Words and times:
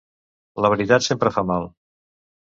La 0.65 0.71
veritat 0.73 1.05
sempre 1.07 1.31
fa 1.35 1.43
mal. 1.51 1.67